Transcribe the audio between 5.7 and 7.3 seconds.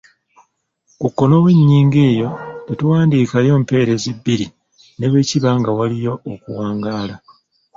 waliyo okuwangaala.